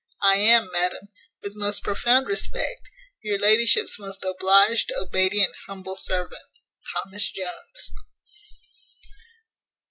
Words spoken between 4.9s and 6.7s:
obedient, humble servant,